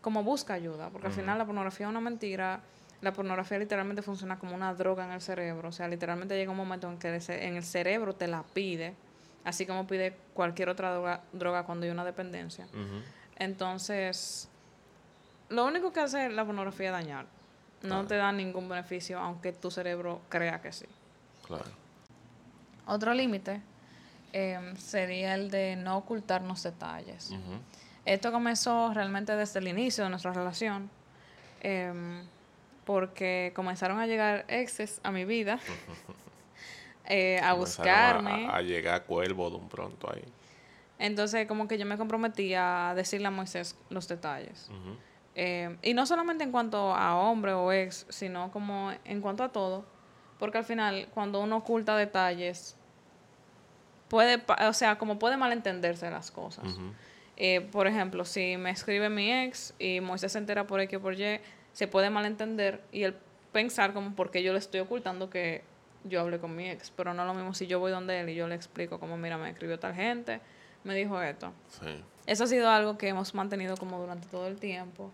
[0.00, 2.58] como busca ayuda, porque al final la pornografía es una mentira.
[3.02, 5.68] La pornografía literalmente funciona como una droga en el cerebro.
[5.68, 8.94] O sea, literalmente llega un momento en que en el cerebro te la pide,
[9.44, 12.66] así como pide cualquier otra droga, droga cuando hay una dependencia.
[13.38, 14.48] Entonces,
[15.50, 17.35] lo único que hace la pornografía es dañar.
[17.82, 20.86] No te da ningún beneficio, aunque tu cerebro crea que sí.
[21.46, 21.70] Claro.
[22.86, 23.60] Otro límite
[24.32, 27.32] em, sería el de no ocultarnos detalles.
[28.04, 30.88] Esto comenzó realmente desde el inicio de nuestra relación,
[31.60, 32.22] em,
[32.84, 35.58] porque comenzaron a llegar exes a mi vida,
[37.06, 38.48] eh, a buscarme.
[38.48, 40.24] A, llegar cuervo de un pronto ahí.
[40.98, 44.70] Entonces, como que yo me comprometí a decirle a Moisés los detalles.
[45.38, 49.50] Eh, y no solamente en cuanto a hombre o ex, sino como en cuanto a
[49.50, 49.84] todo.
[50.38, 52.76] Porque al final, cuando uno oculta detalles,
[54.08, 56.64] puede, o sea, como puede malentenderse las cosas.
[57.36, 61.02] Eh, por ejemplo, si me escribe mi ex y Moisés se entera por X o
[61.02, 61.38] por Y,
[61.72, 63.14] se puede malentender y él
[63.52, 65.62] pensar como porque yo le estoy ocultando que
[66.04, 66.90] yo hablé con mi ex.
[66.96, 69.36] Pero no lo mismo si yo voy donde él y yo le explico como, mira,
[69.36, 70.40] me escribió tal gente,
[70.82, 71.52] me dijo esto.
[72.26, 75.12] Eso ha sido algo que hemos mantenido como durante todo el tiempo.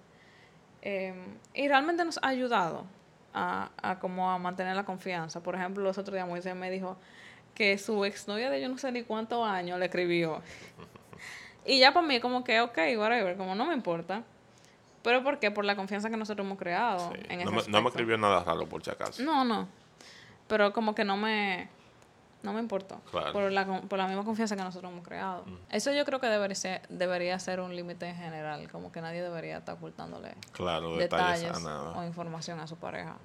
[0.83, 2.85] Em, y realmente nos ha ayudado
[3.33, 5.43] a, a, como a mantener la confianza.
[5.43, 6.97] Por ejemplo, los otros días Moisés me dijo
[7.55, 10.43] que su exnovia de yo no sé ni cuántos años le escribió.
[11.65, 14.25] y ya para mí como que, ok, whatever, como no me importa.
[15.03, 15.51] ¿Pero por qué?
[15.51, 17.13] Por la confianza que nosotros hemos creado.
[17.29, 19.23] En no, me, no me escribió nada raro por si acaso.
[19.23, 19.69] No, no.
[20.47, 21.69] Pero como que no me
[22.43, 23.01] no me importó.
[23.11, 25.45] Por, la, por la misma confianza que nosotros hemos creado.
[25.71, 29.23] Eso yo creo que debería ser, debería ser un límite en general, como que nadie
[29.23, 30.35] debería estar ocultándole
[30.99, 31.57] detalles,
[31.95, 33.17] o información a su pareja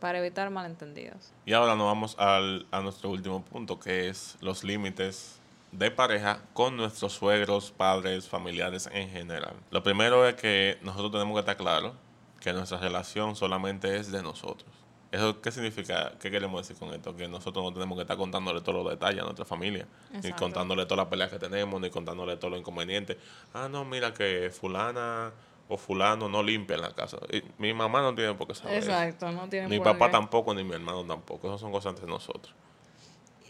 [0.00, 1.32] para evitar malentendidos.
[1.44, 5.40] Y ahora nos vamos al, a nuestro último punto, que es los límites
[5.72, 9.54] de pareja con nuestros suegros, padres, familiares en general.
[9.70, 11.92] Lo primero es que nosotros tenemos que estar claros
[12.40, 14.70] que nuestra relación solamente es de nosotros.
[15.12, 16.12] ¿Eso qué significa?
[16.20, 17.16] ¿Qué queremos decir con esto?
[17.16, 19.86] Que nosotros no tenemos que estar contándole todos los detalles a nuestra familia,
[20.22, 23.16] ni contándole todas las peleas que tenemos, ni contándole todos los inconvenientes.
[23.54, 25.32] Ah, no, mira que fulana
[25.68, 27.18] o fulano no limpia en la casa.
[27.58, 28.78] mi mamá no tiene por qué saber.
[28.78, 31.48] Exacto, no tiene Mi papá tampoco, ni mi hermano tampoco.
[31.48, 32.54] Esas son cosas entre nosotros.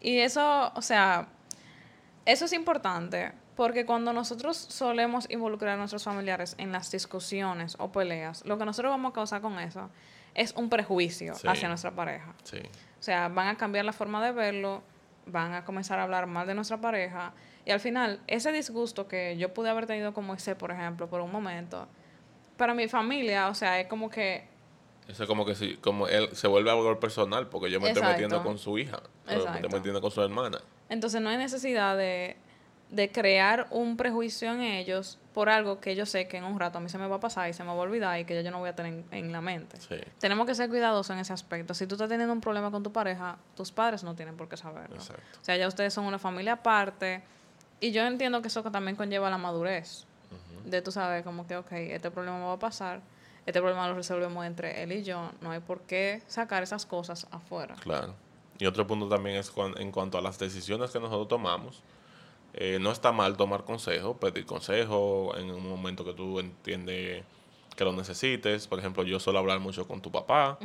[0.01, 1.29] Y eso, o sea,
[2.27, 7.91] eso es importante porque cuando nosotros solemos involucrar a nuestros familiares en las discusiones o
[7.91, 9.91] peleas, lo que nosotros vamos a causar con eso
[10.37, 12.35] es un prejuicio hacia nuestra pareja.
[13.01, 14.83] O sea, van a cambiar la forma de verlo,
[15.25, 17.33] van a comenzar a hablar mal de nuestra pareja
[17.65, 21.21] y al final ese disgusto que yo pude haber tenido como ese, por ejemplo, por
[21.23, 21.89] un momento,
[22.57, 24.47] para mi familia, o sea, es como que...
[25.09, 28.03] Eso es como que si, como él se vuelve algo personal porque yo me estoy
[28.03, 30.61] metiendo con su hija, me estoy metiendo con su hermana.
[30.89, 32.37] Entonces no hay necesidad de
[32.91, 36.79] de crear un prejuicio en ellos por algo que yo sé que en un rato
[36.79, 38.43] a mí se me va a pasar y se me va a olvidar y que
[38.43, 39.77] yo no voy a tener en, la mente.
[40.19, 41.75] Tenemos que ser cuidadosos en ese aspecto.
[41.75, 44.57] Si tú estás teniendo un problema con tu pareja, tus padres no tienen por qué
[44.57, 44.97] saberlo.
[44.97, 47.23] O sea, ya ustedes son una familia aparte
[47.81, 50.07] y yo entiendo que eso también conlleva la madurez.
[50.65, 53.01] De tú sabes como que, ok, este problema va a pasar,
[53.45, 57.27] este problema lo resolvemos entre él y yo, no hay por qué sacar esas cosas
[57.31, 57.77] afuera.
[57.81, 58.15] Claro.
[58.59, 61.83] Y otro punto también es en cuanto a las decisiones que nosotros tomamos
[62.59, 67.23] eh, no está mal tomar consejo, pedir consejo en un momento que tú entiendes
[67.77, 68.67] que lo necesites.
[68.67, 70.59] Por ejemplo, yo suelo hablar mucho con tu papá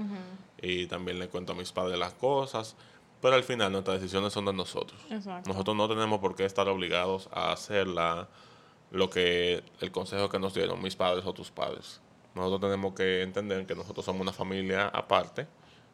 [0.61, 2.77] y también le cuento a mis padres las cosas.
[3.21, 4.99] Pero al final nuestras decisiones son de nosotros.
[5.45, 10.53] Nosotros no tenemos por qué estar obligados a hacer lo que el consejo que nos
[10.53, 11.99] dieron mis padres o tus padres.
[12.35, 15.45] Nosotros tenemos que entender que nosotros somos una familia aparte,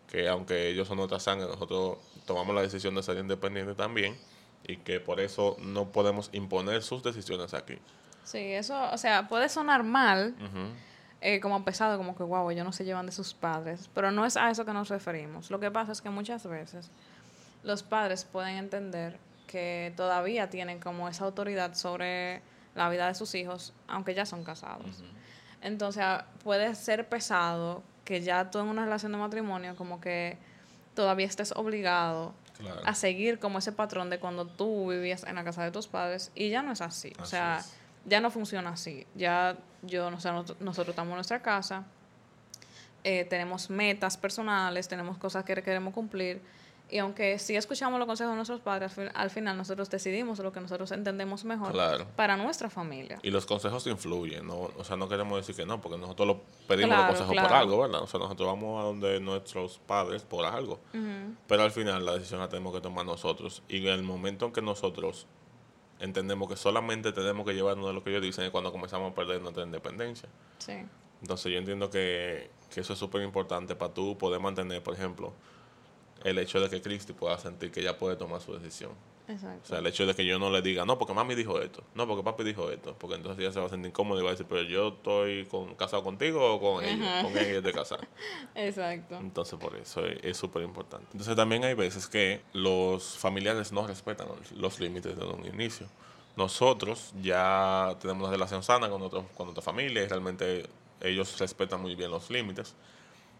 [0.07, 4.15] que aunque ellos son nuestra sangre, nosotros tomamos la decisión de ser independientes también
[4.65, 7.77] y que por eso no podemos imponer sus decisiones aquí.
[8.23, 10.35] Sí, eso, o sea, puede sonar mal,
[11.21, 14.25] eh, como pesado, como que, wow, ellos no se llevan de sus padres, pero no
[14.25, 15.49] es a eso que nos referimos.
[15.49, 16.91] Lo que pasa es que muchas veces
[17.63, 19.17] los padres pueden entender
[19.47, 22.41] que todavía tienen como esa autoridad sobre
[22.75, 25.03] la vida de sus hijos, aunque ya son casados.
[25.61, 30.37] Entonces, ah, puede ser pesado que ya tú en una relación de matrimonio como que
[30.93, 32.33] todavía estés obligado
[32.85, 36.31] a seguir como ese patrón de cuando tú vivías en la casa de tus padres
[36.35, 37.13] y ya no es así.
[37.19, 37.63] o sea,
[38.05, 39.05] ya no funciona así.
[39.15, 41.83] Ya yo, no sé, nosotros, estamos en nuestra casa,
[43.03, 46.41] eh, tenemos metas personales, tenemos cosas que queremos cumplir
[46.89, 50.61] Y aunque sí escuchamos los consejos de nuestros padres, al final nosotros decidimos lo que
[50.61, 51.73] nosotros entendemos mejor
[52.15, 53.19] para nuestra familia.
[53.23, 54.69] Y los consejos influyen, ¿no?
[54.77, 57.81] O sea, no queremos decir que no, porque nosotros lo pedimos los consejos por algo,
[57.81, 58.01] ¿verdad?
[58.01, 60.79] O sea, nosotros vamos a donde nuestros padres por algo.
[61.47, 63.63] Pero al final la decisión la tenemos que tomar nosotros.
[63.67, 65.27] Y en el momento en que nosotros
[65.99, 69.15] entendemos que solamente tenemos que llevarnos de lo que ellos dicen es cuando comenzamos a
[69.15, 70.29] perder nuestra independencia.
[70.59, 70.73] Sí.
[71.21, 75.33] Entonces yo entiendo que, que eso es súper importante para tú poder mantener, por ejemplo,
[76.29, 78.91] el hecho de que Cristi pueda sentir que ella puede tomar su decisión.
[79.29, 79.61] Exacto.
[79.63, 81.83] O sea, el hecho de que yo no le diga, no, porque mami dijo esto,
[81.95, 84.29] no, porque papi dijo esto, porque entonces ella se va a sentir incómoda y va
[84.29, 88.07] a decir, pero yo estoy con, casado contigo o con ellos, con ellos de casar.
[88.55, 89.15] Exacto.
[89.17, 91.07] Entonces, por eso es súper importante.
[91.11, 95.87] Entonces, también hay veces que los familiares no respetan los, límites de un inicio.
[96.35, 100.69] Nosotros ya tenemos una relación sana con, con nuestra familia y realmente
[101.01, 102.75] ellos respetan muy bien los límites.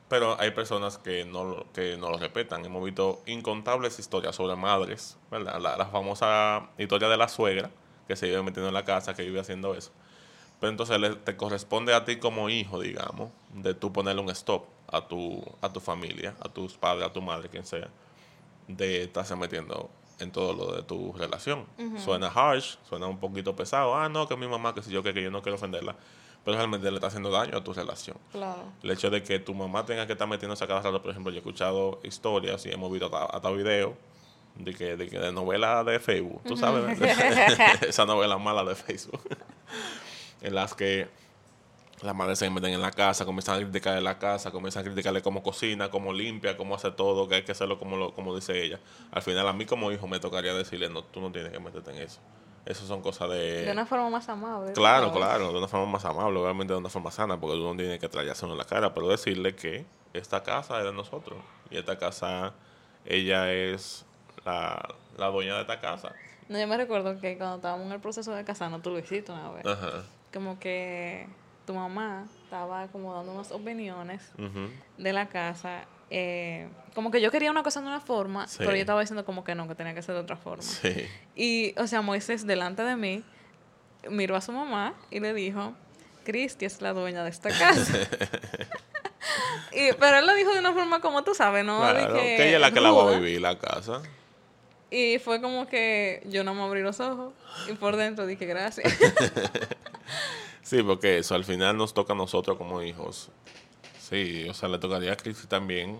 [0.09, 2.63] Pero hay personas que no, que no lo respetan.
[2.63, 5.59] Hemos visto incontables historias sobre madres, ¿verdad?
[5.59, 7.69] La, famosa historia de la suegra
[8.07, 9.91] que se vive metiendo en la casa, que vive haciendo eso.
[10.61, 15.07] Pero entonces te corresponde a ti como hijo, digamos, de tú ponerle un stop a
[15.07, 17.89] tu, a tu familia, a tus padres, a tu madre, quien sea,
[18.67, 19.89] de estarse metiendo
[20.19, 21.65] en todo lo de tu relación.
[21.97, 23.93] Suena harsh, suena un poquito pesado.
[23.93, 25.97] Ah, no, que mi mamá, que si yo, que, que yo no quiero ofenderla
[26.47, 28.15] pero realmente le está haciendo daño a tu relación.
[28.31, 28.71] Claro.
[28.81, 31.29] El hecho de que tu mamá tenga que estar metiéndose a cada rato, por ejemplo,
[31.29, 33.95] yo he escuchado historias y hemos visto hasta, videos
[34.55, 36.97] de que, de que de novela de Facebook, tú sabes,
[37.81, 39.19] esa novela mala de Facebook,
[40.41, 41.09] en las que
[42.01, 45.21] las madres se meten en la casa, comienzan a criticarle la casa, comienzan a criticarle
[45.21, 48.63] cómo cocina, cómo limpia, cómo hace todo, que hay que hacerlo como, lo, como dice
[48.63, 48.79] ella.
[49.11, 51.91] Al final a mí como hijo me tocaría decirle, no, tú no tienes que meterte
[51.91, 52.21] en eso.
[52.67, 53.65] Eso son cosas de...
[53.65, 54.73] De una forma más amable.
[54.73, 57.97] Claro, claro, de una forma más amable, obviamente de una forma sana, porque uno tiene
[57.97, 61.39] que traerse en la cara, pero decirle que esta casa es de nosotros.
[61.71, 62.53] Y esta casa,
[63.05, 64.05] ella es
[64.43, 66.11] la, dueña de esta casa.
[66.49, 69.31] No, yo me recuerdo que cuando estábamos en el proceso de casarnos, tú lo hiciste
[69.31, 69.65] una vez.
[69.65, 70.03] Ajá.
[70.33, 71.25] Como que
[71.65, 74.29] tu mamá estaba como dando unas opiniones
[74.97, 78.77] de la casa eh, como que yo quería una cosa de una forma, pero yo
[78.77, 80.63] estaba diciendo como que no, que tenía que ser de otra forma.
[81.35, 83.23] Y, o sea, Moisés delante de mí
[84.09, 85.73] miró a su mamá y le dijo,
[86.23, 87.93] Cristi es la dueña de esta casa.
[89.71, 91.79] y, pero él lo dijo de una forma como tú sabes, ¿no?
[91.79, 94.01] Claro, que, ella es la que la va a vivir la casa.
[94.89, 97.33] Y fue como que yo no me abrí los ojos
[97.69, 98.93] y por dentro dije gracias.
[100.61, 103.29] sí, porque eso al final nos toca a nosotros como hijos
[104.09, 105.99] Sí, o sea, le tocaría a Cristi también,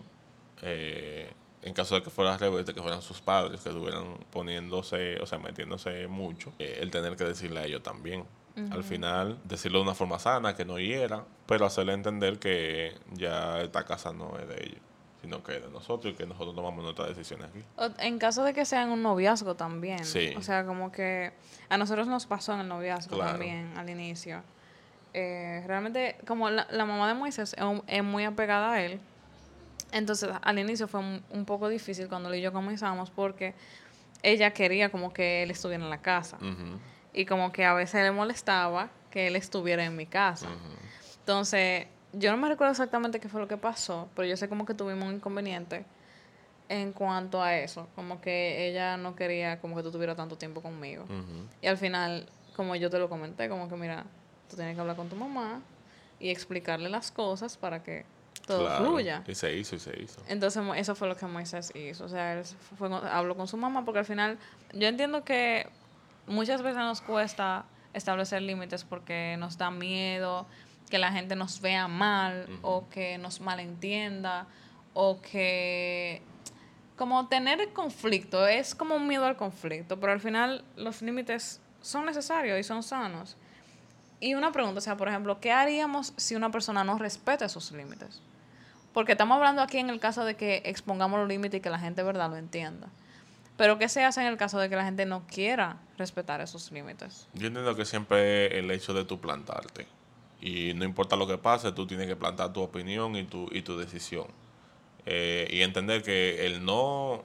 [0.62, 1.30] eh,
[1.62, 5.20] en caso de que fuera al revés, de que fueran sus padres que estuvieran poniéndose,
[5.20, 8.26] o sea, metiéndose mucho, eh, el tener que decirle a ellos también.
[8.72, 13.62] Al final, decirlo de una forma sana, que no hiera, pero hacerle entender que ya
[13.62, 14.82] esta casa no es de ellos,
[15.22, 17.63] sino que es de nosotros y que nosotros tomamos nuestras decisiones aquí.
[18.00, 20.04] En caso de que sean un noviazgo también.
[20.04, 20.34] Sí.
[20.36, 21.34] O sea, como que
[21.70, 24.41] a nosotros nos pasó en el noviazgo también al inicio
[25.19, 27.56] eh, realmente, como la, mamá de Moisés
[27.88, 28.99] es, muy apegada a él,
[29.91, 33.56] entonces al inicio fue un, poco difícil cuando él y yo comenzamos porque
[34.21, 36.38] ella quería como que él estuviera en la casa.
[37.13, 40.49] Y como que a veces le molestaba que él estuviera en mi casa.
[41.21, 44.67] Entonces, yo no me recuerdo exactamente qué fue lo que pasó, pero yo sé como
[44.67, 45.84] que tuvimos un inconveniente
[46.69, 47.88] en cuanto a eso.
[47.95, 51.06] Como que ella no quería como que tú tuvieras tanto tiempo conmigo.
[51.60, 54.06] Y al final, como yo te lo comenté, como que mira,
[54.50, 55.62] Tú tienes que hablar con tu mamá
[56.20, 58.06] y explicarle las cosas para que
[58.46, 59.24] todo fluya.
[59.28, 60.22] Y se hizo y se hizo.
[60.28, 62.06] Entonces, eso fue lo que Moisés hizo.
[62.06, 62.46] O sea, él
[62.78, 64.38] fue, habló con su mamá porque al final,
[64.74, 65.68] yo entiendo que
[66.28, 70.46] muchas veces nos cuesta establecer límites porque nos da miedo
[70.90, 74.48] que la gente nos vea mal o que nos malentienda
[74.94, 76.22] o que
[76.96, 81.62] como tener el conflicto es como un miedo al conflicto, pero al final los límites
[81.82, 83.38] son necesarios y son sanos.
[84.19, 87.71] Y una pregunta, o sea, por ejemplo, ¿qué haríamos si una persona no respeta esos
[87.71, 88.21] límites?
[88.93, 91.77] Porque estamos hablando aquí en el caso de que expongamos los límites y que la
[91.77, 92.88] gente, verdad, lo entienda.
[93.58, 96.71] Pero ¿qué se hace en el caso de que la gente no quiera respetar esos
[96.71, 97.27] límites?
[97.34, 99.88] Yo entiendo que siempre el hecho de tú plantarte.
[100.41, 103.62] Y no importa lo que pase, tú tienes que plantar tu opinión y tu, y
[103.63, 104.27] tu decisión.
[105.06, 107.24] Eh, y entender que el no,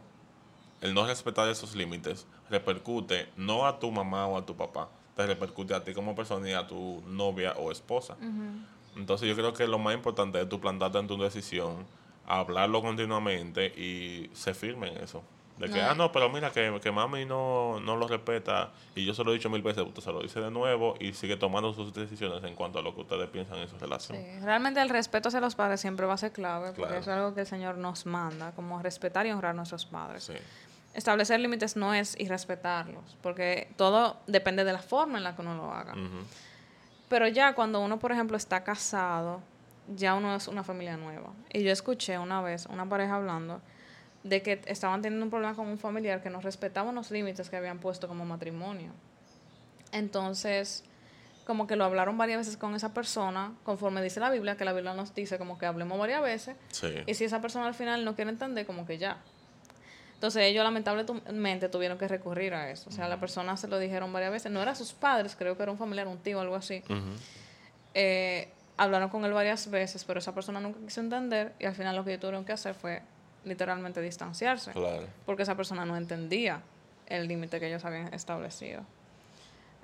[0.80, 5.27] el no respetar esos límites repercute no a tu mamá o a tu papá, te
[5.27, 8.17] repercute a ti como persona y a tu novia o esposa.
[8.97, 11.87] Entonces yo creo que lo más importante es tu plantarte en tu decisión,
[12.27, 15.23] hablarlo continuamente y se firme en eso.
[15.59, 19.15] De que, ah, no, pero mira, que, que mami no, no lo respeta y yo
[19.15, 21.73] se lo he dicho mil veces, usted se lo dice de nuevo y sigue tomando
[21.73, 24.19] sus decisiones en cuanto a lo que ustedes piensan en su relación.
[24.19, 27.35] Sí, realmente el respeto hacia los padres siempre va a ser clave, porque es algo
[27.35, 30.25] que el Señor nos manda, como respetar y honrar a nuestros padres.
[30.25, 30.35] Sí.
[30.95, 35.55] Establecer límites no es irrespetarlos, porque todo depende de la forma en la que uno
[35.57, 35.95] lo haga.
[37.09, 39.40] Pero ya cuando uno, por ejemplo, está casado,
[39.95, 41.32] ya uno es una familia nueva.
[41.53, 43.61] Y yo escuché una vez una pareja hablando
[44.22, 47.57] de que estaban teniendo un problema con un familiar que no respetaba los límites que
[47.57, 48.93] habían puesto como matrimonio.
[49.90, 50.84] Entonces,
[51.47, 54.72] como que lo hablaron varias veces con esa persona, conforme dice la Biblia, que la
[54.72, 56.57] Biblia nos dice como que hablemos varias veces.
[57.07, 59.18] Y si esa persona al final no quiere entender, como que ya.
[60.23, 62.89] Entonces ellos lamentablemente tuvieron que recurrir a eso.
[62.89, 64.53] O sea, la persona se lo dijeron varias veces.
[64.53, 66.85] No era sus padres, creo que era un familiar, un tío, algo así.
[67.93, 71.97] Eh, hablaron con él varias veces, pero esa persona nunca quiso entender y al final
[71.97, 73.03] lo que ellos tuvieron que hacer fue
[73.45, 74.70] literalmente distanciarse.
[75.27, 76.62] Porque esa persona no entendía
[77.09, 78.83] el límite que ellos habían establecido.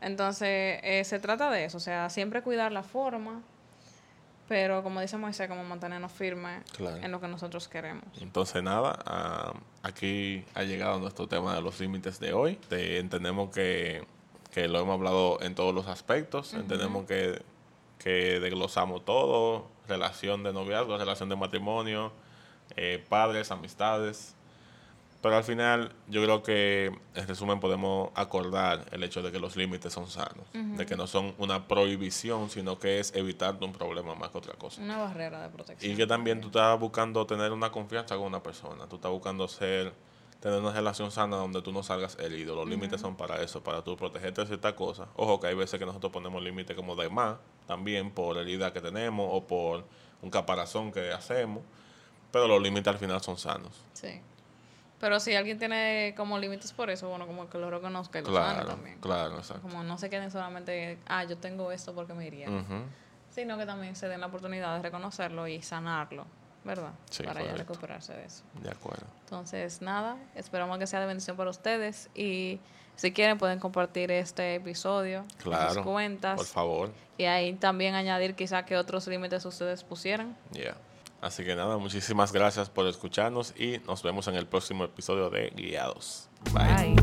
[0.00, 3.42] Entonces, eh, se trata de eso, o sea, siempre cuidar la forma,
[4.48, 8.04] pero como dice Moisés, como mantenernos firmes en lo que nosotros queremos.
[8.20, 12.58] Entonces, nada, ah, aquí ha llegado nuestro tema de los límites de hoy.
[12.70, 14.06] entendemos que,
[14.50, 17.42] que, lo hemos hablado en todos los aspectos, entendemos que,
[17.98, 22.12] que desglosamos todo, relación de noviazgo, relación de matrimonio,
[22.76, 24.34] eh, padres, amistades.
[25.20, 29.56] Pero al final yo creo que en resumen podemos acordar el hecho de que los
[29.56, 34.14] límites son sanos, de que no son una prohibición, sino que es evitarte un problema
[34.14, 34.80] más que otra cosa.
[34.80, 35.92] Una barrera de protección.
[35.92, 39.48] Y que también tú estás buscando tener una confianza con una persona, tú estás buscando
[39.48, 39.92] ser,
[40.38, 42.54] tener una relación sana donde tú no salgas herido.
[42.54, 45.08] Los límites son para eso, para tú protegerte de ciertas cosas.
[45.16, 48.80] Ojo que hay veces que nosotros ponemos límites como de más, también por herida que
[48.80, 49.84] tenemos o por
[50.22, 51.64] un caparazón que hacemos
[52.30, 53.72] pero los límites al final son sanos.
[53.92, 54.20] Sí.
[55.00, 58.30] Pero si alguien tiene como límites por eso, bueno, como que lo reconozca y lo
[58.30, 58.98] claro, también.
[59.00, 59.62] Claro, exacto.
[59.62, 62.48] Como no se queden solamente, ah, yo tengo esto porque me iría.
[63.30, 66.26] Sino que también se den la oportunidad de reconocerlo y sanarlo,
[66.64, 66.90] ¿verdad?
[67.10, 68.42] Sí, para ya recuperarse de eso.
[68.60, 69.06] De acuerdo.
[69.20, 72.58] Entonces, nada, esperamos que sea de bendición para ustedes y
[72.96, 76.36] si quieren pueden compartir este episodio claro, en sus cuentas.
[76.36, 76.92] Por favor.
[77.16, 80.36] Y ahí también añadir quizá que otros límites ustedes pusieran.
[80.52, 80.76] Yeah.
[81.20, 85.52] Así que nada, muchísimas gracias por escucharnos y nos vemos en el próximo episodio de
[85.54, 86.28] Guiados.
[86.52, 86.96] Bye.